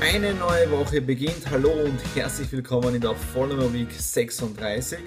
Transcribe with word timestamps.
Eine 0.00 0.34
neue 0.34 0.70
Woche 0.70 1.00
beginnt. 1.00 1.50
Hallo 1.50 1.70
und 1.70 1.98
herzlich 2.14 2.52
willkommen 2.52 2.94
in 2.94 3.00
der 3.00 3.14
Follower 3.14 3.72
Week 3.72 3.90
36. 3.90 4.98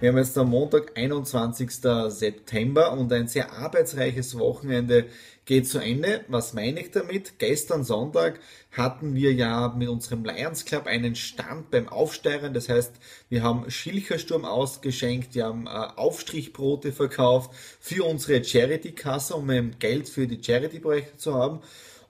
Wir 0.00 0.08
haben 0.08 0.16
jetzt 0.16 0.38
am 0.38 0.48
Montag, 0.48 0.96
21. 0.96 1.70
September 2.08 2.92
und 2.92 3.12
ein 3.12 3.28
sehr 3.28 3.52
arbeitsreiches 3.52 4.38
Wochenende 4.38 5.04
geht 5.44 5.68
zu 5.68 5.80
Ende. 5.80 6.24
Was 6.28 6.54
meine 6.54 6.80
ich 6.80 6.90
damit? 6.90 7.38
Gestern 7.38 7.84
Sonntag 7.84 8.40
hatten 8.72 9.14
wir 9.14 9.34
ja 9.34 9.68
mit 9.76 9.88
unserem 9.88 10.24
Lions 10.24 10.64
Club 10.64 10.86
einen 10.86 11.14
Stand 11.14 11.70
beim 11.70 11.88
Aufsteigern. 11.88 12.54
Das 12.54 12.70
heißt, 12.70 12.92
wir 13.28 13.42
haben 13.42 13.70
Schilchersturm 13.70 14.46
ausgeschenkt, 14.46 15.34
wir 15.34 15.44
haben 15.44 15.66
äh, 15.66 15.70
Aufstrichbrote 15.70 16.92
verkauft 16.92 17.50
für 17.80 18.04
unsere 18.04 18.42
Charity-Kasse, 18.42 19.34
um 19.34 19.48
Geld 19.78 20.08
für 20.08 20.26
die 20.26 20.42
Charity-Projekte 20.42 21.18
zu 21.18 21.34
haben. 21.34 21.60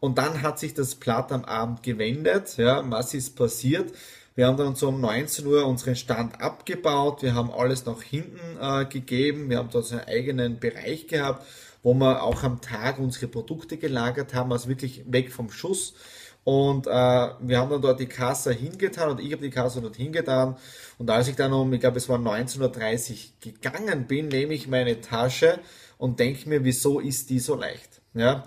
Und 0.00 0.18
dann 0.18 0.42
hat 0.42 0.58
sich 0.58 0.74
das 0.74 0.94
Blatt 0.94 1.32
am 1.32 1.44
Abend 1.44 1.82
gewendet. 1.82 2.56
Ja, 2.56 2.82
was 2.88 3.14
ist 3.14 3.36
passiert? 3.36 3.92
Wir 4.38 4.46
haben 4.46 4.56
dann 4.56 4.76
so 4.76 4.88
um 4.88 5.00
19 5.00 5.44
Uhr 5.46 5.66
unseren 5.66 5.96
Stand 5.96 6.40
abgebaut. 6.40 7.22
Wir 7.22 7.34
haben 7.34 7.50
alles 7.50 7.86
nach 7.86 8.02
hinten 8.02 8.56
äh, 8.60 8.84
gegeben. 8.84 9.50
Wir 9.50 9.58
haben 9.58 9.70
dort 9.72 9.90
einen 9.90 10.02
eigenen 10.02 10.60
Bereich 10.60 11.08
gehabt, 11.08 11.44
wo 11.82 11.92
wir 11.94 12.22
auch 12.22 12.44
am 12.44 12.60
Tag 12.60 13.00
unsere 13.00 13.26
Produkte 13.26 13.78
gelagert 13.78 14.34
haben, 14.34 14.52
also 14.52 14.68
wirklich 14.68 15.02
weg 15.06 15.32
vom 15.32 15.50
Schuss. 15.50 15.94
Und 16.44 16.86
äh, 16.86 16.90
wir 16.90 17.58
haben 17.58 17.68
dann 17.68 17.82
dort 17.82 17.98
die 17.98 18.06
Kasse 18.06 18.52
hingetan 18.52 19.10
und 19.10 19.20
ich 19.20 19.32
habe 19.32 19.42
die 19.42 19.50
Kasse 19.50 19.80
dort 19.80 19.96
hingetan. 19.96 20.56
Und 20.98 21.10
als 21.10 21.26
ich 21.26 21.34
dann 21.34 21.52
um, 21.52 21.72
ich 21.72 21.80
glaube 21.80 21.98
es 21.98 22.08
war 22.08 22.18
19.30 22.18 23.10
Uhr 23.10 23.18
gegangen 23.40 24.06
bin, 24.06 24.28
nehme 24.28 24.54
ich 24.54 24.68
meine 24.68 25.00
Tasche 25.00 25.58
und 25.98 26.20
denke 26.20 26.48
mir, 26.48 26.64
wieso 26.64 27.00
ist 27.00 27.28
die 27.30 27.40
so 27.40 27.56
leicht? 27.56 28.00
Ja. 28.14 28.44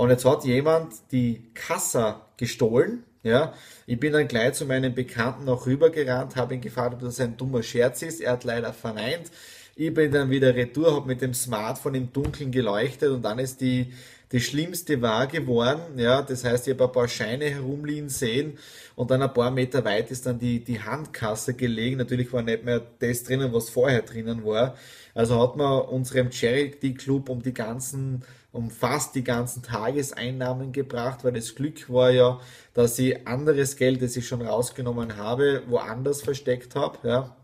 Und 0.00 0.08
jetzt 0.08 0.24
hat 0.24 0.44
jemand 0.44 0.94
die 1.12 1.50
Kasse 1.52 2.16
gestohlen 2.38 3.04
ja, 3.22 3.52
ich 3.86 4.00
bin 4.00 4.14
dann 4.14 4.28
gleich 4.28 4.54
zu 4.54 4.64
meinem 4.64 4.94
Bekannten 4.94 5.44
noch 5.44 5.66
rübergerannt, 5.66 6.36
habe 6.36 6.54
ihn 6.54 6.62
gefragt, 6.62 6.94
ob 6.94 7.00
das 7.00 7.20
ein 7.20 7.36
dummer 7.36 7.62
Scherz 7.62 8.00
ist. 8.00 8.20
Er 8.20 8.32
hat 8.32 8.44
leider 8.44 8.72
verneint. 8.72 9.30
Ich 9.76 9.92
bin 9.92 10.10
dann 10.10 10.30
wieder 10.30 10.54
retour, 10.54 10.94
habe 10.94 11.06
mit 11.06 11.20
dem 11.20 11.34
Smartphone 11.34 11.96
im 11.96 12.12
Dunkeln 12.12 12.50
geleuchtet 12.50 13.10
und 13.10 13.22
dann 13.22 13.38
ist 13.38 13.60
die, 13.60 13.92
die 14.32 14.40
schlimmste 14.40 15.02
wahr 15.02 15.26
geworden. 15.26 15.98
Ja, 15.98 16.22
das 16.22 16.44
heißt, 16.44 16.68
ich 16.68 16.74
habe 16.74 16.84
ein 16.84 16.92
paar 16.92 17.08
Scheine 17.08 17.46
herumliegen 17.46 18.08
sehen 18.08 18.58
und 18.94 19.10
dann 19.10 19.22
ein 19.22 19.32
paar 19.34 19.50
Meter 19.50 19.84
weit 19.84 20.10
ist 20.10 20.26
dann 20.26 20.38
die, 20.38 20.62
die 20.62 20.80
Handkasse 20.80 21.54
gelegen. 21.54 21.96
Natürlich 21.98 22.32
war 22.32 22.42
nicht 22.42 22.64
mehr 22.64 22.82
das 23.00 23.24
drinnen, 23.24 23.52
was 23.52 23.70
vorher 23.70 24.02
drinnen 24.02 24.44
war. 24.44 24.76
Also 25.14 25.40
hat 25.42 25.56
man 25.56 25.82
unserem 25.82 26.30
Charity 26.30 26.94
Club 26.94 27.28
um 27.28 27.42
die 27.42 27.54
ganzen 27.54 28.22
um 28.52 28.70
fast 28.70 29.14
die 29.14 29.24
ganzen 29.24 29.62
Tageseinnahmen 29.62 30.72
gebracht, 30.72 31.22
weil 31.22 31.32
das 31.32 31.54
Glück 31.54 31.88
war 31.88 32.10
ja, 32.10 32.40
dass 32.74 32.98
ich 32.98 33.26
anderes 33.26 33.76
Geld, 33.76 34.02
das 34.02 34.16
ich 34.16 34.26
schon 34.26 34.42
rausgenommen 34.42 35.16
habe, 35.16 35.62
woanders 35.68 36.22
versteckt 36.22 36.74
habe. 36.74 36.98
Ja. 37.06 37.36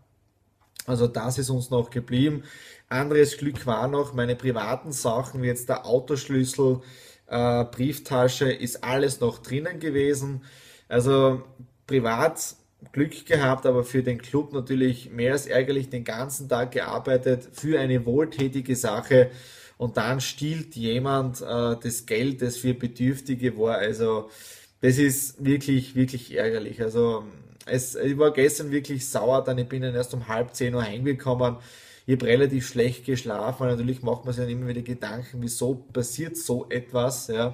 Also 0.85 1.07
das 1.07 1.37
ist 1.37 1.49
uns 1.49 1.69
noch 1.69 1.89
geblieben. 1.89 2.43
Anderes 2.89 3.37
Glück 3.37 3.65
war 3.65 3.87
noch 3.87 4.13
meine 4.13 4.35
privaten 4.35 4.91
Sachen, 4.91 5.41
wie 5.41 5.47
jetzt 5.47 5.69
der 5.69 5.85
Autoschlüssel, 5.85 6.81
äh, 7.27 7.65
Brieftasche, 7.65 8.51
ist 8.51 8.83
alles 8.83 9.19
noch 9.19 9.39
drinnen 9.39 9.79
gewesen. 9.79 10.43
Also 10.87 11.43
privat 11.85 12.55
Glück 12.91 13.25
gehabt, 13.25 13.65
aber 13.65 13.83
für 13.83 14.03
den 14.03 14.19
Club 14.19 14.53
natürlich 14.53 15.11
mehr 15.11 15.33
als 15.33 15.47
ärgerlich 15.47 15.89
den 15.89 16.03
ganzen 16.03 16.47
Tag 16.47 16.71
gearbeitet 16.71 17.49
für 17.51 17.79
eine 17.79 18.05
wohltätige 18.05 18.75
Sache 18.75 19.31
und 19.77 19.97
dann 19.97 20.21
stiehlt 20.21 20.75
jemand 20.75 21.41
äh, 21.41 21.75
das 21.81 22.05
Geld, 22.05 22.41
das 22.41 22.57
für 22.57 22.73
Bedürftige 22.73 23.57
war. 23.57 23.77
Also 23.77 24.29
das 24.81 24.97
ist 24.97 25.43
wirklich, 25.43 25.95
wirklich 25.95 26.35
ärgerlich. 26.35 26.81
Also 26.81 27.23
es, 27.65 27.95
ich 27.95 28.17
war 28.17 28.31
gestern 28.31 28.71
wirklich 28.71 29.07
sauer, 29.09 29.43
dann 29.43 29.57
ich 29.57 29.67
bin 29.67 29.81
dann 29.81 29.95
erst 29.95 30.13
um 30.13 30.27
halb 30.27 30.55
zehn 30.55 30.73
Uhr 30.73 30.83
heimgekommen. 30.83 31.57
Ich 32.07 32.13
habe 32.15 32.25
relativ 32.25 32.65
schlecht 32.65 33.05
geschlafen. 33.05 33.67
Natürlich 33.67 34.01
macht 34.01 34.23
man 34.23 34.33
sich 34.33 34.41
dann 34.41 34.49
immer 34.49 34.67
wieder 34.67 34.81
Gedanken, 34.81 35.41
wieso 35.41 35.75
passiert 35.75 36.37
so 36.37 36.65
etwas. 36.69 37.27
Ja. 37.27 37.53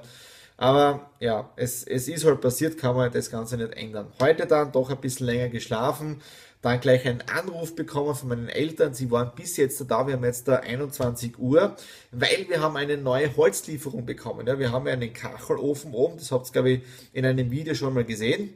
Aber 0.57 1.09
ja, 1.19 1.49
es, 1.55 1.83
es 1.83 2.07
ist 2.07 2.23
halt 2.23 2.39
passiert, 2.39 2.77
kann 2.77 2.95
man 2.95 3.11
das 3.11 3.31
Ganze 3.31 3.57
nicht 3.57 3.73
ändern. 3.73 4.13
Heute 4.21 4.45
dann 4.45 4.71
doch 4.71 4.91
ein 4.91 5.01
bisschen 5.01 5.25
länger 5.25 5.49
geschlafen, 5.49 6.21
dann 6.61 6.79
gleich 6.79 7.07
einen 7.07 7.23
Anruf 7.23 7.75
bekommen 7.75 8.13
von 8.13 8.29
meinen 8.29 8.47
Eltern. 8.47 8.93
Sie 8.93 9.09
waren 9.09 9.31
bis 9.35 9.57
jetzt 9.57 9.83
da, 9.89 10.05
wir 10.05 10.13
haben 10.13 10.23
jetzt 10.23 10.47
da 10.47 10.57
21 10.57 11.39
Uhr, 11.39 11.75
weil 12.11 12.45
wir 12.47 12.61
haben 12.61 12.77
eine 12.77 12.97
neue 12.97 13.35
Holzlieferung 13.35 14.05
bekommen. 14.05 14.45
Ja, 14.45 14.59
wir 14.59 14.71
haben 14.71 14.85
ja 14.85 14.93
einen 14.93 15.13
Kachelofen 15.13 15.95
oben, 15.95 16.17
das 16.17 16.31
habt 16.31 16.49
ihr, 16.49 16.51
glaube 16.51 16.69
ich, 16.69 16.81
in 17.11 17.25
einem 17.25 17.49
Video 17.49 17.73
schon 17.73 17.95
mal 17.95 18.05
gesehen. 18.05 18.55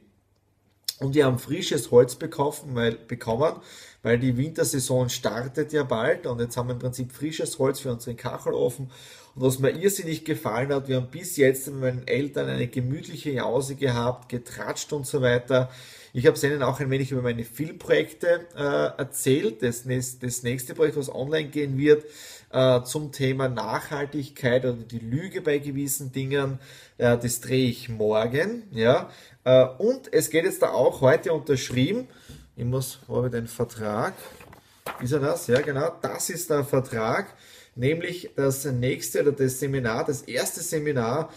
Und 1.00 1.14
wir 1.14 1.26
haben 1.26 1.38
frisches 1.38 1.92
Holz 1.92 2.16
bekommen, 2.16 2.74
weil, 2.74 2.96
bekommen, 2.96 3.54
weil 4.02 4.18
die 4.18 4.36
Wintersaison 4.36 5.10
startet 5.10 5.72
ja 5.72 5.84
bald 5.84 6.26
und 6.26 6.40
jetzt 6.40 6.58
haben 6.58 6.70
wir 6.70 6.74
im 6.74 6.80
Prinzip 6.80 7.12
frisches 7.12 7.60
Holz 7.60 7.80
für 7.80 7.92
unseren 7.92 8.18
Kachelofen. 8.18 8.90
Und 9.36 9.42
was 9.44 9.60
mir 9.60 9.70
irrsinnig 9.70 10.26
gefallen 10.26 10.74
hat, 10.74 10.88
wir 10.88 10.96
haben 10.96 11.12
bis 11.12 11.38
jetzt 11.38 11.68
mit 11.68 11.80
meinen 11.80 12.08
Eltern 12.08 12.50
eine 12.50 12.68
gemütliche 12.68 13.30
Jause 13.30 13.76
gehabt, 13.76 14.30
getratscht 14.30 14.92
und 14.94 15.06
so 15.06 15.22
weiter. 15.22 15.70
Ich 16.14 16.26
habe 16.26 16.40
ihnen 16.48 16.64
auch 16.64 16.80
ein 16.80 16.90
wenig 16.90 17.12
über 17.12 17.22
meine 17.22 17.44
Filmprojekte 17.44 18.48
äh, 18.56 19.00
erzählt. 19.00 19.62
Das, 19.62 19.84
das 20.20 20.42
nächste 20.42 20.74
Projekt, 20.74 20.98
was 20.98 21.14
online 21.14 21.50
gehen 21.50 21.78
wird, 21.78 22.06
äh, 22.52 22.82
zum 22.84 23.12
Thema 23.12 23.50
Nachhaltigkeit 23.50 24.66
oder 24.66 24.74
die 24.74 25.00
Lüge 25.00 25.42
bei 25.42 25.60
gewissen 25.60 26.12
Dingen, 26.12 26.60
äh, 26.98 27.18
das 27.18 27.42
drehe 27.42 27.70
ich 27.70 27.90
morgen. 27.90 28.64
Ja? 28.72 29.10
Äh, 29.44 29.66
und 29.78 30.14
es 30.14 30.30
geht 30.30 30.46
jetzt 30.46 30.62
da 30.62 30.70
auch 30.70 31.02
heute 31.02 31.34
unterschrieben. 31.34 32.08
Ich 32.56 32.66
muss, 32.66 33.00
wo 33.08 33.18
habe 33.18 33.28
ich 33.28 33.34
den 33.34 33.48
Vertrag? 33.48 34.14
Ist 35.02 35.12
er 35.12 35.20
das? 35.20 35.48
Ja, 35.48 35.62
genau. 35.62 35.92
Das 36.02 36.30
ist 36.30 36.50
der 36.50 36.64
Vertrag, 36.64 37.36
nämlich 37.76 38.32
das 38.36 38.66
nächste 38.66 39.22
oder 39.22 39.32
das 39.34 39.60
Seminar, 39.60 40.06
das 40.06 40.24
erste 40.24 40.62
Seminar 40.62 41.30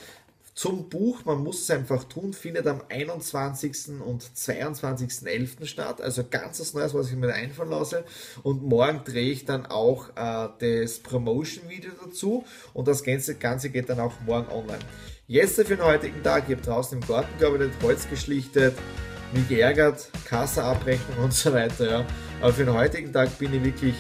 zum 0.61 0.91
Buch, 0.91 1.25
man 1.25 1.43
muss 1.43 1.63
es 1.63 1.71
einfach 1.71 2.05
tun, 2.05 2.35
findet 2.35 2.67
am 2.67 2.83
21. 2.91 4.03
und 4.05 4.23
22.11. 4.23 5.65
statt. 5.65 6.03
Also 6.03 6.23
ganz 6.29 6.61
was 6.61 6.75
Neues, 6.75 6.93
was 6.93 7.09
ich 7.09 7.17
mir 7.17 7.33
einfallen 7.33 7.71
lasse. 7.71 8.05
Und 8.43 8.63
morgen 8.63 9.03
drehe 9.03 9.33
ich 9.33 9.47
dann 9.47 9.65
auch 9.65 10.11
äh, 10.17 10.83
das 10.83 10.99
Promotion-Video 10.99 11.93
dazu. 12.05 12.45
Und 12.75 12.89
das 12.89 13.03
Ganze, 13.03 13.37
Ganze 13.37 13.71
geht 13.71 13.89
dann 13.89 14.01
auch 14.01 14.13
morgen 14.27 14.53
online. 14.53 14.81
Jetzt 15.27 15.57
für 15.57 15.65
den 15.65 15.83
heutigen 15.83 16.23
Tag, 16.23 16.45
ich 16.47 16.57
habe 16.57 16.67
draußen 16.67 17.01
im 17.01 17.09
Garten 17.09 17.39
gearbeitet, 17.39 17.73
Holz 17.83 18.07
geschlichtet, 18.11 18.75
mich 19.33 19.49
geärgert, 19.49 20.11
Kasseabrechnung 20.27 21.25
und 21.25 21.33
so 21.33 21.55
weiter. 21.55 21.91
Ja. 21.91 22.07
Aber 22.43 22.53
für 22.53 22.67
den 22.67 22.75
heutigen 22.75 23.11
Tag 23.15 23.39
bin 23.39 23.55
ich 23.55 23.65
wirklich 23.65 23.95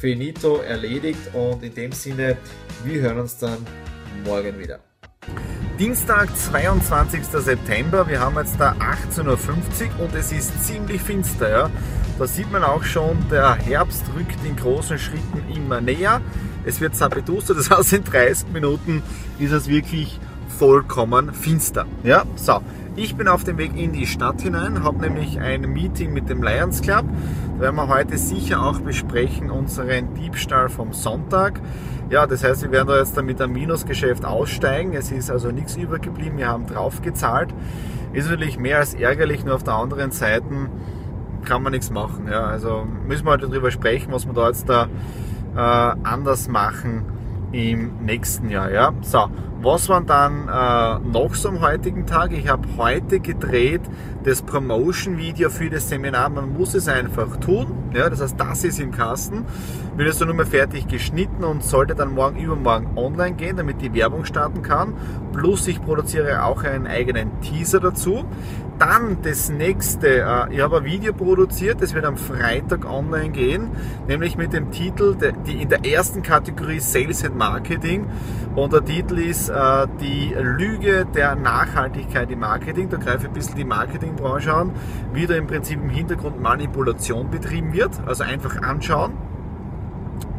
finito 0.00 0.58
erledigt 0.58 1.34
und 1.34 1.64
in 1.64 1.74
dem 1.74 1.90
Sinne, 1.90 2.36
wir 2.84 3.00
hören 3.00 3.18
uns 3.18 3.36
dann 3.36 3.66
morgen 4.24 4.56
wieder. 4.60 4.93
Dienstag, 5.78 6.28
22. 6.36 7.24
September. 7.24 8.06
Wir 8.06 8.20
haben 8.20 8.36
jetzt 8.36 8.60
da 8.60 8.74
18.50 8.74 9.26
Uhr 9.26 10.04
und 10.04 10.14
es 10.14 10.30
ist 10.30 10.64
ziemlich 10.64 11.02
finster. 11.02 11.50
Ja. 11.50 11.70
Da 12.16 12.28
sieht 12.28 12.50
man 12.52 12.62
auch 12.62 12.84
schon, 12.84 13.16
der 13.28 13.56
Herbst 13.56 14.04
rückt 14.16 14.38
in 14.44 14.54
großen 14.54 14.98
Schritten 14.98 15.42
immer 15.52 15.80
näher. 15.80 16.20
Es 16.64 16.80
wird 16.80 16.94
zappeduster, 16.94 17.54
das 17.54 17.70
heißt 17.70 17.92
in 17.92 18.04
30 18.04 18.52
Minuten 18.52 19.02
ist 19.40 19.50
es 19.50 19.66
wirklich 19.66 20.20
vollkommen 20.58 21.34
finster. 21.34 21.86
Ja, 22.04 22.22
so. 22.36 22.60
Ich 22.94 23.16
bin 23.16 23.26
auf 23.26 23.42
dem 23.42 23.58
Weg 23.58 23.76
in 23.76 23.92
die 23.92 24.06
Stadt 24.06 24.40
hinein, 24.42 24.84
habe 24.84 25.00
nämlich 25.00 25.40
ein 25.40 25.62
Meeting 25.62 26.12
mit 26.12 26.28
dem 26.28 26.44
Lions 26.44 26.80
Club. 26.82 27.04
Werden 27.58 27.76
wir 27.76 27.88
heute 27.88 28.18
sicher 28.18 28.62
auch 28.62 28.80
besprechen 28.80 29.50
unseren 29.50 30.14
Diebstahl 30.14 30.68
vom 30.68 30.92
Sonntag. 30.92 31.60
Ja, 32.10 32.26
das 32.26 32.44
heißt, 32.44 32.62
wir 32.62 32.72
werden 32.72 32.88
da 32.88 32.98
jetzt 32.98 33.20
mit 33.22 33.40
einem 33.40 33.52
Minusgeschäft 33.52 34.24
aussteigen. 34.24 34.92
Es 34.94 35.10
ist 35.10 35.30
also 35.30 35.50
nichts 35.50 35.76
übergeblieben, 35.76 36.36
wir 36.36 36.48
haben 36.48 36.66
drauf 36.66 37.00
gezahlt. 37.02 37.54
Ist 38.12 38.28
natürlich 38.28 38.58
mehr 38.58 38.78
als 38.78 38.94
ärgerlich, 38.94 39.44
nur 39.44 39.54
auf 39.54 39.64
der 39.64 39.74
anderen 39.74 40.10
Seite 40.10 40.44
kann 41.44 41.62
man 41.62 41.72
nichts 41.72 41.90
machen. 41.90 42.26
Ja, 42.30 42.44
also 42.44 42.86
müssen 43.06 43.26
wir 43.26 43.32
halt 43.32 43.42
darüber 43.42 43.70
sprechen, 43.70 44.12
was 44.12 44.26
wir 44.26 44.32
da 44.32 44.48
jetzt 44.48 44.68
da 44.68 44.88
äh, 45.54 45.96
anders 46.02 46.48
machen 46.48 47.04
im 47.52 48.04
nächsten 48.04 48.50
Jahr. 48.50 48.70
Ja? 48.70 48.92
So, 49.02 49.28
was 49.64 49.88
war 49.88 50.02
dann 50.02 50.46
äh, 50.46 51.08
noch 51.08 51.34
so 51.34 51.48
am 51.48 51.62
heutigen 51.62 52.04
Tag? 52.04 52.32
Ich 52.32 52.48
habe 52.48 52.68
heute 52.76 53.18
gedreht 53.18 53.80
das 54.22 54.42
Promotion-Video 54.42 55.48
für 55.48 55.70
das 55.70 55.88
Seminar. 55.88 56.28
Man 56.28 56.52
muss 56.52 56.74
es 56.74 56.86
einfach 56.86 57.36
tun. 57.38 57.66
Ja, 57.94 58.10
das 58.10 58.20
heißt, 58.20 58.38
das 58.38 58.64
ist 58.64 58.78
im 58.78 58.90
Kasten. 58.90 59.46
Wird 59.96 60.20
dann 60.20 60.28
nur 60.28 60.36
mehr 60.36 60.46
fertig 60.46 60.86
geschnitten 60.86 61.44
und 61.44 61.62
sollte 61.62 61.94
dann 61.94 62.12
morgen 62.12 62.38
übermorgen 62.38 62.96
online 62.96 63.36
gehen, 63.36 63.56
damit 63.56 63.80
die 63.80 63.94
Werbung 63.94 64.24
starten 64.24 64.62
kann. 64.62 64.94
Plus 65.32 65.66
ich 65.66 65.82
produziere 65.82 66.44
auch 66.44 66.62
einen 66.64 66.86
eigenen 66.86 67.40
Teaser 67.40 67.80
dazu. 67.80 68.24
Dann 68.78 69.18
das 69.22 69.50
nächste, 69.50 70.22
äh, 70.22 70.54
ich 70.54 70.60
habe 70.60 70.78
ein 70.78 70.84
Video 70.84 71.12
produziert, 71.12 71.80
das 71.80 71.94
wird 71.94 72.04
am 72.04 72.16
Freitag 72.16 72.90
online 72.90 73.30
gehen, 73.30 73.70
nämlich 74.08 74.36
mit 74.36 74.52
dem 74.52 74.72
Titel, 74.72 75.16
die 75.46 75.62
in 75.62 75.68
der 75.68 75.86
ersten 75.86 76.22
Kategorie 76.22 76.80
Sales 76.80 77.24
and 77.24 77.36
Marketing. 77.36 78.06
Und 78.56 78.72
der 78.72 78.84
Titel 78.84 79.18
ist 79.18 79.48
äh, 79.54 79.86
die 80.00 80.34
Lüge 80.38 81.06
der 81.14 81.36
Nachhaltigkeit 81.36 82.30
im 82.30 82.40
Marketing. 82.40 82.88
Da 82.88 82.96
greife 82.96 83.22
ich 83.22 83.28
ein 83.28 83.32
bisschen 83.32 83.56
die 83.56 83.64
Marketingbranche 83.64 84.52
an, 84.52 84.72
wie 85.12 85.26
da 85.26 85.34
im 85.34 85.46
Prinzip 85.46 85.80
im 85.80 85.88
Hintergrund 85.88 86.40
Manipulation 86.40 87.30
betrieben 87.30 87.72
wird. 87.72 87.92
Also 88.06 88.24
einfach 88.24 88.60
anschauen. 88.62 89.12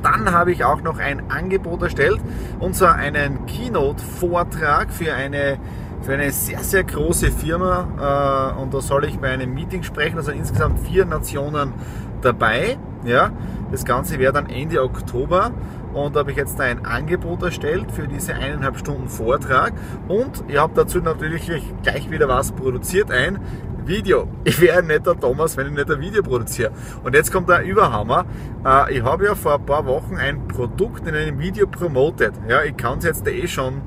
Dann 0.04 0.32
habe 0.32 0.52
ich 0.52 0.64
auch 0.64 0.82
noch 0.82 1.00
ein 1.00 1.32
Angebot 1.32 1.82
erstellt, 1.82 2.20
und 2.60 2.76
zwar 2.76 2.94
einen 2.94 3.48
Keynote-Vortrag 3.48 4.92
für 4.92 5.14
eine 5.14 5.58
für 6.02 6.14
eine 6.14 6.32
sehr, 6.32 6.60
sehr 6.60 6.84
große 6.84 7.32
Firma 7.32 8.54
äh, 8.56 8.62
und 8.62 8.72
da 8.72 8.82
soll 8.82 9.06
ich 9.06 9.18
bei 9.18 9.30
einem 9.30 9.56
Meeting 9.56 9.82
sprechen, 9.82 10.18
also 10.18 10.32
insgesamt 10.32 10.80
vier 10.80 11.06
Nationen 11.06 11.74
dabei. 12.22 12.78
Ja, 13.04 13.32
das 13.72 13.86
Ganze 13.86 14.20
wäre 14.20 14.32
dann 14.32 14.48
Ende 14.48 14.84
Oktober 14.84 15.52
und 15.96 16.16
habe 16.16 16.32
ich 16.32 16.38
jetzt 16.38 16.60
ein 16.60 16.86
Angebot 16.86 17.42
erstellt 17.42 17.92
für 17.92 18.08
diese 18.08 18.36
eineinhalb 18.36 18.78
Stunden 18.78 19.08
Vortrag 19.08 19.74
und 20.08 20.44
ich 20.48 20.58
habe 20.58 20.74
dazu 20.76 21.00
natürlich 21.00 21.50
gleich 21.84 22.12
wieder 22.12 22.28
was 22.28 22.52
produziert, 22.52 23.12
ein 23.12 23.40
Video. 23.86 24.28
Ich 24.44 24.60
wäre 24.60 24.84
nicht 24.84 25.06
der 25.06 25.20
Thomas, 25.20 25.56
wenn 25.58 25.68
ich 25.68 25.74
nicht 25.74 25.92
ein 25.92 26.00
Video 26.00 26.24
produziere. 26.24 26.72
Und 27.04 27.14
jetzt 27.14 27.32
kommt 27.32 27.50
der 27.50 27.64
Überhammer. 27.64 28.26
Äh, 28.66 28.98
ich 28.98 29.04
habe 29.04 29.26
ja 29.26 29.36
vor 29.36 29.56
ein 29.56 29.66
paar 29.66 29.86
Wochen 29.86 30.18
ein 30.18 30.48
Produkt 30.48 31.08
in 31.08 31.14
einem 31.14 31.40
Video 31.40 31.68
promotet. 31.68 32.34
Ja, 32.50 32.64
ich 32.64 32.76
kann 32.76 32.98
es 32.98 33.06
jetzt 33.06 33.28
eh 33.28 33.48
schon 33.48 33.82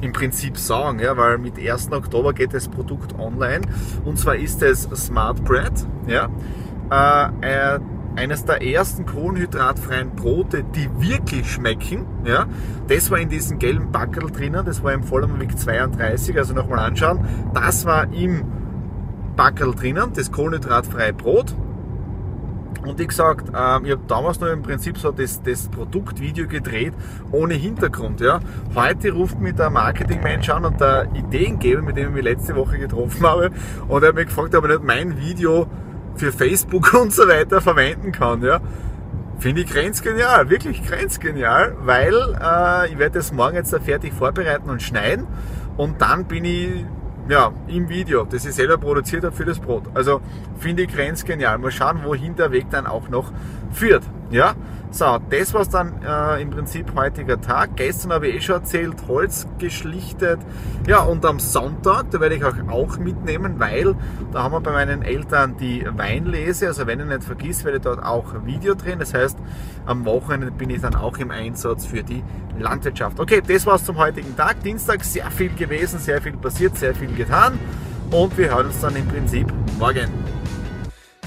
im 0.00 0.12
Prinzip 0.12 0.58
sagen, 0.58 0.98
ja, 0.98 1.16
weil 1.16 1.38
mit 1.38 1.58
1. 1.58 1.92
Oktober 1.92 2.32
geht 2.32 2.54
das 2.54 2.68
Produkt 2.68 3.18
online 3.18 3.62
und 4.04 4.18
zwar 4.18 4.36
ist 4.36 4.62
es 4.62 4.82
Smart 4.94 5.42
Bread, 5.44 5.72
ja, 6.06 6.28
äh, 6.90 7.78
eines 8.16 8.44
der 8.44 8.62
ersten 8.62 9.06
kohlenhydratfreien 9.06 10.10
Brote, 10.16 10.64
die 10.64 10.88
wirklich 10.98 11.50
schmecken, 11.50 12.06
ja, 12.24 12.46
das 12.88 13.10
war 13.10 13.18
in 13.18 13.28
diesem 13.28 13.58
gelben 13.58 13.92
Backel 13.92 14.30
drinnen, 14.30 14.64
das 14.64 14.82
war 14.82 14.92
im 14.92 15.02
Vollmilch 15.02 15.56
32, 15.56 16.36
also 16.36 16.54
nochmal 16.54 16.80
anschauen, 16.80 17.24
das 17.54 17.84
war 17.84 18.12
im 18.12 18.44
Backel 19.36 19.74
drinnen, 19.74 20.12
das 20.14 20.32
kohlenhydratfreie 20.32 21.12
Brot, 21.12 21.54
und 22.86 23.00
wie 23.00 23.06
gesagt, 23.06 23.48
ähm, 23.48 23.84
ich 23.84 23.92
habe 23.92 24.02
damals 24.06 24.38
noch 24.40 24.48
im 24.48 24.62
Prinzip 24.62 24.96
so 24.96 25.10
das, 25.10 25.42
das 25.42 25.68
Produktvideo 25.68 26.46
gedreht, 26.46 26.94
ohne 27.32 27.54
Hintergrund. 27.54 28.20
Ja. 28.20 28.38
Heute 28.74 29.12
ruft 29.12 29.40
mich 29.40 29.54
der 29.54 29.70
Marketingmensch 29.70 30.48
an 30.50 30.64
und 30.64 30.80
der 30.80 31.08
Ideengeber, 31.14 31.82
mit 31.82 31.96
dem 31.96 32.08
ich 32.10 32.14
mich 32.14 32.24
letzte 32.24 32.54
Woche 32.54 32.78
getroffen 32.78 33.26
habe, 33.26 33.50
und 33.88 34.02
er 34.02 34.10
hat 34.10 34.14
mich 34.14 34.26
gefragt, 34.26 34.54
ob 34.54 34.64
er 34.64 34.70
nicht 34.70 34.84
mein 34.84 35.18
Video 35.18 35.66
für 36.16 36.32
Facebook 36.32 36.94
und 37.00 37.12
so 37.12 37.28
weiter 37.28 37.60
verwenden 37.60 38.12
kann. 38.12 38.42
Ja. 38.42 38.60
Finde 39.38 39.62
ich 39.62 39.70
grenzgenial, 39.70 40.48
wirklich 40.48 40.84
grenzgenial, 40.84 41.76
weil 41.80 42.14
äh, 42.14 42.90
ich 42.90 42.98
werde 42.98 43.18
das 43.18 43.32
morgen 43.32 43.56
jetzt 43.56 43.72
da 43.72 43.78
fertig 43.78 44.14
vorbereiten 44.14 44.70
und 44.70 44.82
schneiden 44.82 45.26
und 45.76 46.00
dann 46.00 46.24
bin 46.24 46.44
ich 46.44 46.86
ja, 47.28 47.52
im 47.66 47.88
Video, 47.88 48.24
das 48.24 48.44
ich 48.46 48.54
selber 48.54 48.78
produziert 48.78 49.24
habe 49.24 49.34
für 49.34 49.44
das 49.44 49.58
Brot. 49.58 49.84
Also 49.94 50.20
finde 50.58 50.84
ich 50.84 50.94
grenzgenial. 50.94 51.58
Mal 51.58 51.70
schauen, 51.70 52.00
wohin 52.04 52.36
der 52.36 52.52
Weg 52.52 52.70
dann 52.70 52.86
auch 52.86 53.08
noch 53.08 53.32
führt. 53.72 54.04
Ja, 54.30 54.54
so, 54.90 55.18
das 55.30 55.52
war 55.52 55.66
dann 55.66 56.02
äh, 56.02 56.40
im 56.40 56.50
Prinzip 56.50 56.94
heutiger 56.94 57.40
Tag. 57.40 57.76
Gestern 57.76 58.12
habe 58.12 58.28
ich 58.28 58.36
eh 58.36 58.40
schon 58.40 58.54
erzählt, 58.56 58.94
Holz 59.08 59.46
geschlichtet. 59.58 60.38
Ja, 60.86 61.00
und 61.00 61.24
am 61.24 61.38
Sonntag, 61.38 62.10
da 62.10 62.20
werde 62.20 62.36
ich 62.36 62.44
auch, 62.44 62.54
auch 62.68 62.98
mitnehmen, 62.98 63.58
weil 63.58 63.94
da 64.32 64.44
haben 64.44 64.52
wir 64.52 64.60
bei 64.60 64.72
meinen 64.72 65.02
Eltern 65.02 65.56
die 65.58 65.84
Weinlese. 65.96 66.68
Also 66.68 66.86
wenn 66.86 67.00
ich 67.00 67.06
nicht 67.06 67.24
vergisst, 67.24 67.64
werde 67.64 67.78
ich 67.78 67.84
dort 67.84 68.02
auch 68.02 68.46
Video 68.46 68.74
drehen. 68.74 68.98
Das 68.98 69.12
heißt, 69.12 69.36
am 69.84 70.04
Wochenende 70.04 70.50
bin 70.50 70.70
ich 70.70 70.80
dann 70.80 70.94
auch 70.94 71.18
im 71.18 71.30
Einsatz 71.30 71.84
für 71.84 72.02
die 72.02 72.22
Landwirtschaft. 72.58 73.20
Okay, 73.20 73.42
das 73.46 73.66
war's 73.66 73.84
zum 73.84 73.98
heutigen 73.98 74.36
Tag. 74.36 74.62
Dienstag 74.62 75.04
sehr 75.04 75.30
viel 75.30 75.54
gewesen, 75.54 75.98
sehr 75.98 76.22
viel 76.22 76.36
passiert, 76.36 76.76
sehr 76.78 76.94
viel 76.94 77.12
getan. 77.14 77.58
Und 78.10 78.38
wir 78.38 78.54
hören 78.54 78.66
uns 78.66 78.80
dann 78.80 78.96
im 78.96 79.06
Prinzip 79.06 79.52
morgen. 79.78 80.25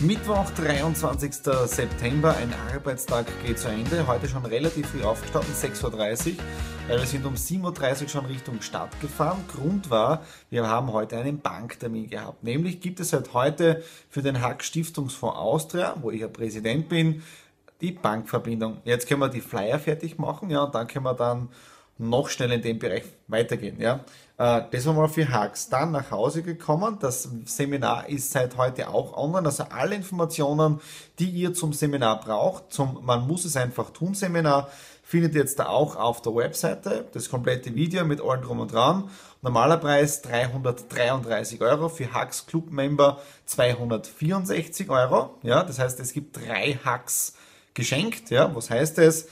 Mittwoch, 0.01 0.49
23. 0.51 1.33
September, 1.65 2.33
ein 2.37 2.53
Arbeitstag 2.73 3.25
geht 3.45 3.59
zu 3.59 3.67
Ende. 3.67 4.07
Heute 4.07 4.29
schon 4.29 4.45
relativ 4.45 4.87
früh 4.87 5.03
aufgestanden, 5.03 5.53
6.30 5.53 5.83
Uhr, 5.83 6.43
weil 6.87 6.99
wir 6.99 7.05
sind 7.05 7.25
um 7.25 7.33
7.30 7.33 8.03
Uhr 8.03 8.07
schon 8.07 8.25
Richtung 8.25 8.61
Stadt 8.61 8.97
gefahren. 9.01 9.43
Grund 9.53 9.89
war, 9.89 10.23
wir 10.49 10.65
haben 10.65 10.93
heute 10.93 11.17
einen 11.17 11.41
Banktermin 11.41 12.09
gehabt. 12.09 12.45
Nämlich 12.45 12.79
gibt 12.79 13.01
es 13.01 13.11
halt 13.11 13.33
heute 13.33 13.83
für 14.09 14.21
den 14.21 14.39
Hack 14.39 14.63
Stiftungsfonds 14.63 15.37
Austria, 15.37 15.93
wo 15.99 16.11
ich 16.11 16.21
ja 16.21 16.29
Präsident 16.29 16.87
bin, 16.87 17.21
die 17.81 17.91
Bankverbindung. 17.91 18.77
Jetzt 18.85 19.05
können 19.05 19.19
wir 19.19 19.27
die 19.27 19.41
Flyer 19.41 19.79
fertig 19.79 20.17
machen, 20.17 20.49
ja, 20.49 20.63
und 20.63 20.75
dann 20.75 20.87
können 20.87 21.03
wir 21.03 21.13
dann 21.13 21.49
noch 21.99 22.29
schnell 22.29 22.51
in 22.53 22.61
dem 22.61 22.79
Bereich 22.79 23.03
weitergehen. 23.27 23.79
Ja. 23.79 24.05
Äh, 24.37 24.63
das 24.71 24.85
war 24.85 24.93
mal 24.93 25.09
für 25.09 25.29
Hacks. 25.29 25.69
Dann 25.69 25.91
nach 25.91 26.11
Hause 26.11 26.41
gekommen. 26.41 26.97
Das 26.99 27.29
Seminar 27.45 28.07
ist 28.09 28.31
seit 28.31 28.57
heute 28.57 28.89
auch 28.89 29.15
online. 29.15 29.47
Also 29.47 29.65
alle 29.65 29.95
Informationen, 29.95 30.79
die 31.19 31.29
ihr 31.29 31.53
zum 31.53 31.73
Seminar 31.73 32.21
braucht, 32.21 32.71
zum 32.73 32.99
Man 33.03 33.27
muss 33.27 33.45
es 33.45 33.57
einfach 33.57 33.91
tun 33.91 34.15
Seminar, 34.15 34.69
findet 35.03 35.35
ihr 35.35 35.41
jetzt 35.41 35.59
da 35.59 35.67
auch 35.67 35.97
auf 35.97 36.21
der 36.21 36.33
Webseite. 36.33 37.05
Das 37.11 37.29
komplette 37.29 37.75
Video 37.75 38.05
mit 38.05 38.21
allen 38.21 38.41
drum 38.41 38.61
und 38.61 38.71
dran. 38.71 39.09
Normaler 39.41 39.77
Preis 39.77 40.21
333 40.21 41.61
Euro, 41.61 41.89
für 41.89 42.13
Hacks 42.13 42.45
Club 42.45 42.71
Member 42.71 43.19
264 43.45 44.89
Euro. 44.89 45.37
Ja, 45.43 45.63
das 45.63 45.79
heißt, 45.79 45.99
es 45.99 46.13
gibt 46.13 46.37
drei 46.37 46.77
Hacks 46.83 47.35
geschenkt. 47.73 48.29
Ja, 48.29 48.53
was 48.55 48.69
heißt 48.69 48.97
das? 48.97 49.27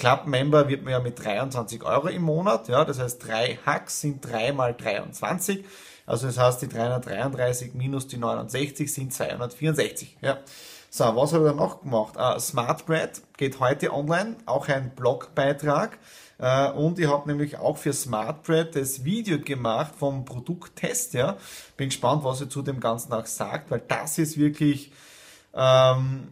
Club-Member 0.00 0.68
wird 0.68 0.82
man 0.82 0.92
ja 0.92 0.98
mit 0.98 1.22
23 1.22 1.84
Euro 1.84 2.08
im 2.08 2.22
Monat. 2.22 2.68
Ja, 2.68 2.84
das 2.84 2.98
heißt, 2.98 3.26
drei 3.26 3.58
Hacks 3.66 4.00
sind 4.00 4.24
3 4.24 4.52
mal 4.52 4.74
23. 4.74 5.64
Also 6.06 6.26
das 6.26 6.38
heißt, 6.38 6.62
die 6.62 6.68
333 6.68 7.74
minus 7.74 8.08
die 8.08 8.16
69 8.16 8.92
sind 8.92 9.12
264. 9.12 10.16
Ja. 10.22 10.38
So, 10.88 11.04
was 11.04 11.32
habe 11.32 11.44
ich 11.44 11.50
dann 11.50 11.58
noch 11.58 11.82
gemacht? 11.82 12.14
Uh, 12.18 12.38
Smartbread 12.40 13.22
geht 13.36 13.60
heute 13.60 13.92
online, 13.92 14.36
auch 14.46 14.66
ein 14.68 14.90
Blogbeitrag. 14.96 15.98
Uh, 16.40 16.72
und 16.72 16.98
ich 16.98 17.06
habe 17.06 17.28
nämlich 17.28 17.58
auch 17.58 17.76
für 17.76 17.92
Smartbread 17.92 18.74
das 18.74 19.04
Video 19.04 19.38
gemacht 19.38 19.92
vom 19.96 20.24
Produkttest. 20.24 21.12
Ja. 21.12 21.36
Bin 21.76 21.90
gespannt, 21.90 22.24
was 22.24 22.40
ihr 22.40 22.48
zu 22.48 22.62
dem 22.62 22.80
Ganzen 22.80 23.12
auch 23.12 23.26
sagt, 23.26 23.70
weil 23.70 23.82
das 23.86 24.16
ist 24.16 24.38
wirklich 24.38 24.92
ähm, 25.54 26.28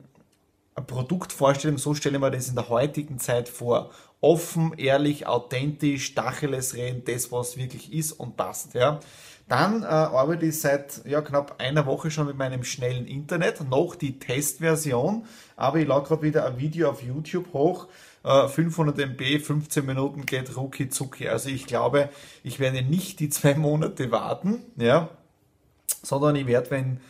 Produktvorstellung, 0.80 1.78
so 1.78 1.94
stellen 1.94 2.20
wir 2.20 2.30
das 2.30 2.49
in 2.49 2.54
der 2.54 2.68
heutigen 2.68 3.18
Zeit 3.18 3.49
vor. 3.49 3.90
Offen, 4.20 4.75
ehrlich, 4.76 5.26
authentisch, 5.26 6.14
Dacheles 6.14 6.75
reden, 6.75 7.02
das 7.04 7.30
was 7.30 7.56
wirklich 7.56 7.92
ist 7.92 8.12
und 8.12 8.37
passt. 8.37 8.75
Ja. 8.75 9.00
Dann 9.49 9.82
äh, 9.82 9.87
arbeite 9.87 10.47
ich 10.47 10.61
seit 10.61 11.04
ja, 11.06 11.23
knapp 11.23 11.56
einer 11.58 11.87
Woche 11.87 12.11
schon 12.11 12.26
mit 12.26 12.37
meinem 12.37 12.64
schnellen 12.64 13.06
Internet, 13.06 13.62
noch 13.68 13.94
die 13.94 14.18
Testversion, 14.18 15.25
aber 15.56 15.78
ich 15.78 15.88
lade 15.88 16.06
gerade 16.06 16.23
wieder 16.23 16.47
ein 16.47 16.58
Video 16.58 16.90
auf 16.90 17.02
YouTube 17.02 17.52
hoch, 17.54 17.87
äh, 18.25 18.47
500 18.47 18.99
MB, 18.99 19.40
15 19.40 19.87
Minuten 19.87 20.26
geht 20.26 20.54
rucki 20.54 20.90
zucki. 20.90 21.28
Also 21.28 21.49
ich 21.49 21.66
glaube, 21.66 22.11
ich 22.44 22.61
werde 22.61 22.82
nicht 22.82 23.20
die 23.20 23.30
zwei 23.30 23.54
Monate 23.54 24.11
warten, 24.11 24.61
ja, 24.76 25.08
sondern 26.02 26.37
ich 26.37 26.47
werde, 26.47 26.70
wenn 26.70 27.00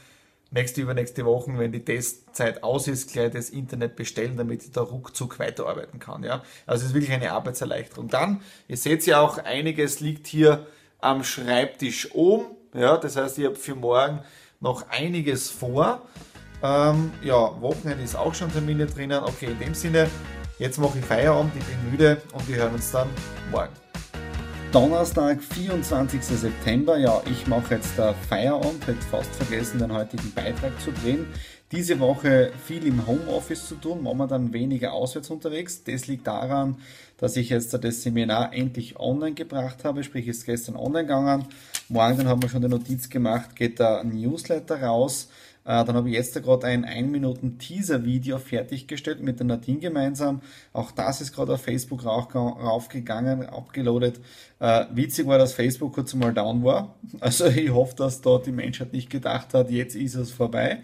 nächste, 0.50 0.80
übernächste 0.80 1.24
Wochen, 1.24 1.58
wenn 1.58 1.72
die 1.72 1.84
Testzeit 1.84 2.62
aus 2.62 2.88
ist, 2.88 3.12
gleich 3.12 3.32
das 3.32 3.50
Internet 3.50 3.96
bestellen, 3.96 4.36
damit 4.36 4.64
ich 4.64 4.70
da 4.72 4.80
ruckzuck 4.80 5.38
weiterarbeiten 5.38 5.98
kann. 5.98 6.22
Ja? 6.22 6.42
Also 6.66 6.82
es 6.82 6.90
ist 6.90 6.94
wirklich 6.94 7.12
eine 7.12 7.32
Arbeitserleichterung. 7.32 8.08
Dann, 8.08 8.40
ihr 8.66 8.76
seht 8.76 9.04
ja 9.06 9.20
auch, 9.20 9.38
einiges 9.38 10.00
liegt 10.00 10.26
hier 10.26 10.66
am 11.00 11.24
Schreibtisch 11.24 12.14
oben. 12.14 12.46
Ja? 12.74 12.96
Das 12.96 13.16
heißt, 13.16 13.38
ich 13.38 13.44
habe 13.44 13.56
für 13.56 13.74
morgen 13.74 14.20
noch 14.60 14.88
einiges 14.88 15.50
vor. 15.50 16.02
Ähm, 16.62 17.12
ja, 17.22 17.60
Wochenende 17.60 18.02
ist 18.02 18.16
auch 18.16 18.34
schon 18.34 18.52
Termine 18.52 18.86
drinnen. 18.86 19.22
Okay, 19.22 19.46
in 19.46 19.58
dem 19.58 19.74
Sinne, 19.74 20.08
jetzt 20.58 20.78
mache 20.78 20.98
ich 20.98 21.04
Feierabend, 21.04 21.52
ich 21.56 21.64
bin 21.64 21.90
müde 21.90 22.20
und 22.32 22.48
wir 22.48 22.56
hören 22.56 22.74
uns 22.74 22.90
dann 22.90 23.08
morgen. 23.52 23.87
Donnerstag, 24.72 25.42
24. 25.42 26.22
September. 26.22 26.98
Ja, 26.98 27.22
ich 27.30 27.46
mache 27.46 27.76
jetzt 27.76 27.94
Feierabend. 28.28 28.86
Hätte 28.86 29.00
fast 29.10 29.34
vergessen, 29.34 29.78
den 29.78 29.94
heutigen 29.94 30.30
Beitrag 30.34 30.78
zu 30.82 30.92
drehen. 30.92 31.26
Diese 31.72 31.98
Woche 32.00 32.52
viel 32.66 32.86
im 32.86 33.06
Homeoffice 33.06 33.66
zu 33.66 33.76
tun, 33.76 34.02
momentan 34.02 34.52
weniger 34.52 34.92
auswärts 34.92 35.30
unterwegs. 35.30 35.84
Das 35.84 36.06
liegt 36.06 36.26
daran, 36.26 36.76
dass 37.16 37.36
ich 37.36 37.48
jetzt 37.48 37.72
das 37.82 38.02
Seminar 38.02 38.52
endlich 38.52 38.98
online 39.00 39.34
gebracht 39.34 39.84
habe, 39.84 40.04
sprich 40.04 40.28
ist 40.28 40.44
gestern 40.44 40.76
online 40.76 41.06
gegangen. 41.06 41.46
Morgen 41.88 42.18
dann 42.18 42.28
haben 42.28 42.42
wir 42.42 42.50
schon 42.50 42.62
die 42.62 42.68
Notiz 42.68 43.08
gemacht, 43.08 43.56
geht 43.56 43.78
der 43.78 44.04
Newsletter 44.04 44.82
raus. 44.82 45.28
Äh, 45.68 45.84
dann 45.84 45.96
habe 45.96 46.08
ich 46.08 46.14
jetzt 46.14 46.34
gerade 46.42 46.66
ein 46.66 46.86
1 46.86 47.10
Minuten 47.10 47.58
Teaser-Video 47.58 48.38
fertiggestellt 48.38 49.22
mit 49.22 49.38
der 49.38 49.46
Nadine 49.46 49.80
gemeinsam. 49.80 50.40
Auch 50.72 50.90
das 50.92 51.20
ist 51.20 51.34
gerade 51.34 51.52
auf 51.52 51.60
Facebook 51.60 52.06
raufgegangen, 52.06 53.44
abgeloadet. 53.44 54.18
Äh, 54.60 54.86
witzig 54.94 55.26
war, 55.26 55.36
dass 55.36 55.52
Facebook 55.52 55.92
kurz 55.92 56.14
mal 56.14 56.32
down 56.32 56.64
war. 56.64 56.96
Also 57.20 57.46
ich 57.46 57.70
hoffe, 57.70 57.94
dass 57.96 58.22
da 58.22 58.38
die 58.38 58.52
Menschheit 58.52 58.92
nicht 58.92 59.10
gedacht 59.10 59.52
hat, 59.52 59.70
jetzt 59.70 59.94
ist 59.94 60.14
es 60.14 60.30
vorbei. 60.30 60.78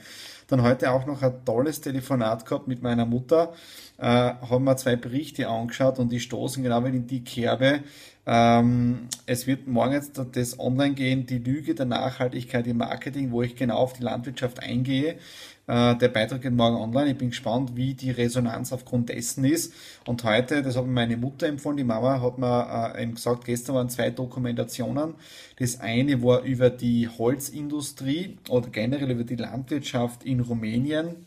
Dann 0.48 0.62
heute 0.62 0.90
auch 0.90 1.06
noch 1.06 1.22
ein 1.22 1.44
tolles 1.44 1.80
Telefonat 1.80 2.46
gehabt 2.46 2.68
mit 2.68 2.82
meiner 2.82 3.06
Mutter. 3.06 3.54
Äh, 3.98 4.04
haben 4.06 4.64
wir 4.64 4.76
zwei 4.76 4.96
Berichte 4.96 5.48
angeschaut 5.48 5.98
und 5.98 6.10
die 6.10 6.20
stoßen 6.20 6.62
genau 6.62 6.84
in 6.84 7.06
die 7.06 7.22
Kerbe. 7.24 7.80
Ähm, 8.26 9.08
es 9.26 9.46
wird 9.46 9.66
morgen 9.66 9.92
jetzt 9.92 10.20
das 10.32 10.58
online 10.58 10.94
gehen, 10.94 11.26
die 11.26 11.38
Lüge 11.38 11.74
der 11.74 11.86
Nachhaltigkeit 11.86 12.66
im 12.66 12.78
Marketing, 12.78 13.30
wo 13.30 13.42
ich 13.42 13.54
genau 13.54 13.76
auf 13.76 13.92
die 13.92 14.02
Landwirtschaft 14.02 14.60
eingehe. 14.60 15.16
Äh, 15.66 15.96
der 15.96 16.08
Beitrag 16.08 16.42
geht 16.42 16.52
morgen 16.52 16.76
online. 16.76 17.12
Ich 17.12 17.18
bin 17.18 17.30
gespannt, 17.30 17.74
wie 17.74 17.94
die 17.94 18.10
Resonanz 18.10 18.72
aufgrund 18.72 19.08
dessen 19.08 19.44
ist. 19.44 19.72
Und 20.06 20.24
heute, 20.24 20.62
das 20.62 20.76
hat 20.76 20.84
mir 20.86 20.92
meine 20.92 21.16
Mutter 21.16 21.46
empfohlen, 21.46 21.76
die 21.76 21.84
Mama 21.84 22.20
hat 22.20 22.38
mir 22.38 22.92
äh, 22.94 23.02
eben 23.02 23.14
gesagt, 23.14 23.44
gestern 23.44 23.76
waren 23.76 23.88
zwei 23.88 24.10
Dokumentationen. 24.10 25.14
Das 25.58 25.80
eine 25.80 26.22
war 26.22 26.42
über 26.42 26.70
die 26.70 27.08
Holzindustrie 27.08 28.38
oder 28.48 28.68
generell 28.68 29.10
über 29.10 29.24
die 29.24 29.36
Landwirtschaft 29.36 30.24
in 30.24 30.40
Rumänien 30.40 31.26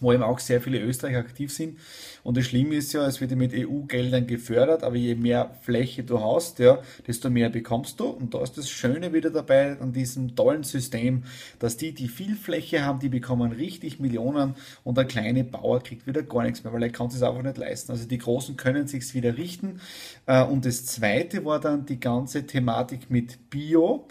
wo 0.00 0.12
eben 0.12 0.22
auch 0.22 0.38
sehr 0.38 0.60
viele 0.60 0.80
Österreicher 0.80 1.18
aktiv 1.18 1.52
sind. 1.52 1.78
Und 2.22 2.36
das 2.36 2.46
Schlimme 2.46 2.74
ist 2.74 2.92
ja, 2.92 3.06
es 3.06 3.20
wird 3.20 3.30
ja 3.30 3.36
mit 3.36 3.52
EU-Geldern 3.54 4.26
gefördert, 4.26 4.82
aber 4.82 4.96
je 4.96 5.14
mehr 5.14 5.54
Fläche 5.62 6.02
du 6.02 6.20
hast, 6.20 6.58
ja, 6.58 6.78
desto 7.06 7.30
mehr 7.30 7.50
bekommst 7.50 8.00
du. 8.00 8.06
Und 8.06 8.34
da 8.34 8.42
ist 8.42 8.58
das 8.58 8.68
Schöne 8.68 9.12
wieder 9.12 9.30
dabei 9.30 9.78
an 9.80 9.92
diesem 9.92 10.36
tollen 10.36 10.62
System, 10.62 11.24
dass 11.58 11.76
die, 11.76 11.92
die 11.92 12.08
viel 12.08 12.36
Fläche 12.36 12.84
haben, 12.84 13.00
die 13.00 13.08
bekommen 13.08 13.52
richtig 13.52 14.00
Millionen 14.00 14.54
und 14.84 14.96
der 14.96 15.04
kleine 15.04 15.44
Bauer 15.44 15.82
kriegt 15.82 16.06
wieder 16.06 16.22
gar 16.22 16.42
nichts 16.42 16.64
mehr, 16.64 16.72
weil 16.72 16.82
er 16.82 16.90
kann 16.90 17.08
es 17.08 17.22
einfach 17.22 17.42
nicht 17.42 17.58
leisten. 17.58 17.92
Also 17.92 18.06
die 18.06 18.18
Großen 18.18 18.56
können 18.56 18.86
sich's 18.86 19.14
wieder 19.14 19.36
richten. 19.36 19.80
Äh, 20.26 20.44
und 20.44 20.66
das 20.66 20.86
zweite 20.86 21.44
war 21.44 21.60
dann 21.60 21.86
die 21.86 22.00
ganze 22.00 22.46
Thematik 22.46 23.10
mit 23.10 23.50
Bio. 23.50 24.06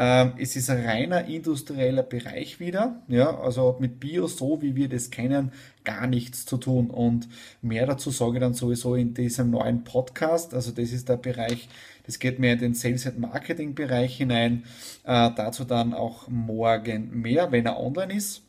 Ähm, 0.00 0.34
es 0.38 0.54
ist 0.54 0.70
ein 0.70 0.84
reiner 0.84 1.24
industrieller 1.24 2.04
Bereich 2.04 2.60
wieder, 2.60 3.02
ja, 3.08 3.36
also 3.36 3.76
mit 3.80 3.98
Bio, 3.98 4.28
so 4.28 4.62
wie 4.62 4.76
wir 4.76 4.88
das 4.88 5.10
kennen, 5.10 5.50
gar 5.82 6.06
nichts 6.06 6.46
zu 6.46 6.56
tun. 6.56 6.88
Und 6.88 7.28
mehr 7.62 7.84
dazu 7.84 8.10
sage 8.10 8.34
ich 8.34 8.40
dann 8.40 8.54
sowieso 8.54 8.94
in 8.94 9.12
diesem 9.12 9.50
neuen 9.50 9.82
Podcast. 9.82 10.54
Also 10.54 10.70
das 10.70 10.92
ist 10.92 11.08
der 11.08 11.16
Bereich, 11.16 11.68
das 12.06 12.20
geht 12.20 12.38
mehr 12.38 12.52
in 12.52 12.60
den 12.60 12.74
Sales 12.74 13.08
and 13.08 13.18
Marketing 13.18 13.74
Bereich 13.74 14.16
hinein. 14.16 14.62
Äh, 15.02 15.30
dazu 15.34 15.64
dann 15.64 15.92
auch 15.92 16.28
morgen 16.28 17.20
mehr, 17.20 17.50
wenn 17.50 17.66
er 17.66 17.80
online 17.80 18.14
ist. 18.14 18.42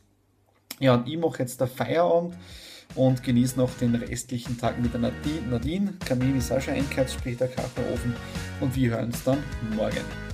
Ja, 0.78 0.94
und 0.94 1.08
ich 1.08 1.18
mache 1.18 1.40
jetzt 1.40 1.60
der 1.60 1.66
Feierabend 1.66 2.36
und 2.94 3.24
genieße 3.24 3.58
noch 3.58 3.76
den 3.76 3.96
restlichen 3.96 4.56
Tag 4.56 4.80
mit 4.80 4.92
der 4.92 5.00
Nadine. 5.00 5.48
Nadine 5.50 5.94
Kamin 6.06 6.36
ist 6.36 6.52
auch 6.52 6.60
schon 6.60 6.74
eingeheizt, 6.74 7.14
sprich 7.14 7.36
der 7.36 7.48
Kachelofen. 7.48 8.14
Und 8.60 8.76
wir 8.76 8.90
hören 8.90 9.06
uns 9.06 9.24
dann 9.24 9.38
morgen. 9.74 10.29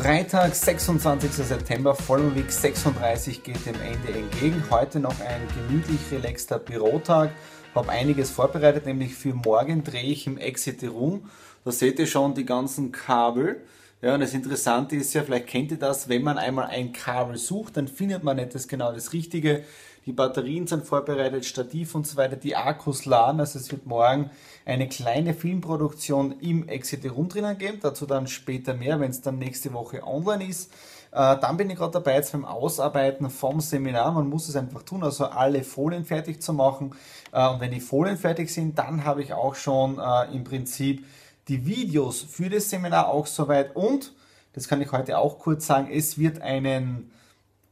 Freitag, 0.00 0.54
26. 0.54 1.32
September, 1.32 1.92
Vollmondweg 1.92 2.52
36 2.52 3.42
geht 3.42 3.66
dem 3.66 3.74
Ende 3.80 4.16
entgegen. 4.16 4.62
Heute 4.70 5.00
noch 5.00 5.18
ein 5.20 5.40
gemütlich 5.56 5.98
relaxter 6.12 6.60
Bürotag. 6.60 7.32
Habe 7.74 7.90
einiges 7.90 8.30
vorbereitet, 8.30 8.86
nämlich 8.86 9.16
für 9.16 9.34
morgen 9.34 9.82
drehe 9.82 10.04
ich 10.04 10.28
im 10.28 10.38
Exit 10.38 10.84
Room. 10.84 11.28
Da 11.64 11.72
seht 11.72 11.98
ihr 11.98 12.06
schon 12.06 12.36
die 12.36 12.46
ganzen 12.46 12.92
Kabel. 12.92 13.60
Ja, 14.00 14.14
und 14.14 14.20
das 14.20 14.34
Interessante 14.34 14.94
ist 14.94 15.14
ja, 15.14 15.24
vielleicht 15.24 15.48
kennt 15.48 15.72
ihr 15.72 15.78
das, 15.78 16.08
wenn 16.08 16.22
man 16.22 16.38
einmal 16.38 16.66
ein 16.66 16.92
Kabel 16.92 17.36
sucht, 17.36 17.76
dann 17.76 17.88
findet 17.88 18.22
man 18.22 18.36
nicht 18.36 18.54
das 18.54 18.68
genau 18.68 18.92
das 18.92 19.12
Richtige. 19.12 19.64
Die 20.08 20.14
Batterien 20.14 20.66
sind 20.66 20.86
vorbereitet, 20.86 21.44
Stativ 21.44 21.94
und 21.94 22.06
so 22.06 22.16
weiter, 22.16 22.36
die 22.36 22.56
Akkus 22.56 23.04
laden. 23.04 23.40
Also 23.40 23.58
es 23.58 23.70
wird 23.70 23.84
morgen 23.84 24.30
eine 24.64 24.88
kleine 24.88 25.34
Filmproduktion 25.34 26.40
im 26.40 26.66
Exit 26.66 27.04
Room 27.04 27.28
drinnen 27.28 27.58
geben. 27.58 27.78
Dazu 27.82 28.06
dann 28.06 28.26
später 28.26 28.72
mehr, 28.72 29.00
wenn 29.00 29.10
es 29.10 29.20
dann 29.20 29.36
nächste 29.36 29.74
Woche 29.74 30.02
online 30.02 30.48
ist. 30.48 30.72
Äh, 31.12 31.36
dann 31.38 31.58
bin 31.58 31.68
ich 31.68 31.76
gerade 31.76 31.92
dabei 31.92 32.14
jetzt 32.14 32.32
beim 32.32 32.46
Ausarbeiten 32.46 33.28
vom 33.28 33.60
Seminar. 33.60 34.12
Man 34.12 34.30
muss 34.30 34.48
es 34.48 34.56
einfach 34.56 34.82
tun, 34.82 35.04
also 35.04 35.26
alle 35.26 35.62
Folien 35.62 36.06
fertig 36.06 36.40
zu 36.40 36.54
machen. 36.54 36.94
Äh, 37.30 37.46
und 37.46 37.60
wenn 37.60 37.70
die 37.70 37.80
Folien 37.80 38.16
fertig 38.16 38.48
sind, 38.48 38.78
dann 38.78 39.04
habe 39.04 39.22
ich 39.22 39.34
auch 39.34 39.56
schon 39.56 39.98
äh, 39.98 40.34
im 40.34 40.42
Prinzip 40.42 41.04
die 41.48 41.66
Videos 41.66 42.22
für 42.22 42.48
das 42.48 42.70
Seminar 42.70 43.08
auch 43.08 43.26
soweit. 43.26 43.76
Und, 43.76 44.14
das 44.54 44.68
kann 44.68 44.80
ich 44.80 44.90
heute 44.90 45.18
auch 45.18 45.38
kurz 45.38 45.66
sagen, 45.66 45.90
es 45.92 46.16
wird 46.16 46.40
einen 46.40 47.10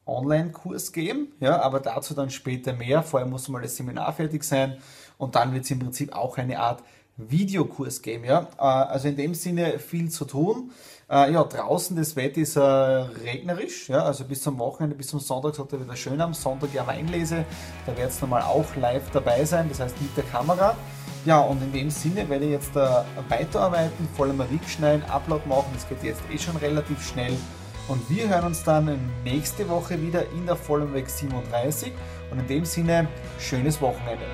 Online-Kurs 0.06 0.92
geben, 0.92 1.32
ja, 1.40 1.60
aber 1.60 1.80
dazu 1.80 2.14
dann 2.14 2.30
später 2.30 2.72
mehr. 2.72 3.02
Vorher 3.02 3.28
muss 3.28 3.48
mal 3.48 3.62
das 3.62 3.76
Seminar 3.76 4.12
fertig 4.12 4.44
sein 4.44 4.78
und 5.18 5.34
dann 5.34 5.52
wird 5.52 5.64
es 5.64 5.70
im 5.70 5.80
Prinzip 5.80 6.14
auch 6.14 6.38
eine 6.38 6.58
Art 6.60 6.82
Videokurs 7.16 8.02
geben. 8.02 8.24
Ja. 8.24 8.48
Äh, 8.58 8.62
also 8.62 9.08
in 9.08 9.16
dem 9.16 9.34
Sinne 9.34 9.78
viel 9.78 10.10
zu 10.10 10.24
tun. 10.24 10.70
Äh, 11.08 11.32
ja, 11.32 11.44
draußen 11.44 11.96
das 11.96 12.16
Wetter 12.16 12.40
ist 12.40 12.56
äh, 12.56 12.60
regnerisch, 12.60 13.88
ja, 13.88 14.02
also 14.02 14.24
bis 14.24 14.42
zum 14.42 14.58
Wochenende, 14.58 14.96
bis 14.96 15.08
zum 15.08 15.20
Sonntag 15.20 15.54
sollte 15.54 15.80
wieder 15.80 15.94
schön 15.94 16.20
am 16.20 16.34
Sonntag 16.34 16.74
ja 16.74 16.86
Einlese. 16.86 17.44
Da 17.86 17.96
wird 17.96 18.10
es 18.10 18.20
nochmal 18.20 18.42
auch 18.42 18.74
live 18.76 19.08
dabei 19.12 19.44
sein, 19.44 19.68
das 19.68 19.80
heißt 19.80 20.00
mit 20.00 20.16
der 20.16 20.24
Kamera. 20.24 20.76
Ja, 21.24 21.40
und 21.40 21.62
in 21.62 21.72
dem 21.72 21.90
Sinne 21.90 22.28
werde 22.28 22.44
ich 22.44 22.52
jetzt 22.52 22.74
weiterarbeiten, 22.74 24.08
voll 24.16 24.30
einmal 24.30 24.46
schneiden, 24.68 25.02
Upload 25.10 25.48
machen, 25.48 25.66
das 25.74 25.88
geht 25.88 26.02
jetzt 26.04 26.22
eh 26.32 26.38
schon 26.38 26.56
relativ 26.56 27.04
schnell. 27.04 27.36
Und 27.88 28.10
wir 28.10 28.28
hören 28.28 28.46
uns 28.46 28.64
dann 28.64 28.98
nächste 29.24 29.68
Woche 29.68 30.00
wieder 30.02 30.24
in 30.30 30.44
der 30.46 30.56
Vollen 30.56 30.92
Weg 30.92 31.08
37. 31.08 31.92
Und 32.30 32.40
in 32.40 32.46
dem 32.48 32.64
Sinne, 32.64 33.06
schönes 33.38 33.80
Wochenende. 33.80 34.24